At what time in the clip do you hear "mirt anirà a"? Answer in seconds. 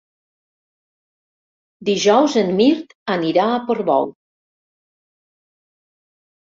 2.63-3.63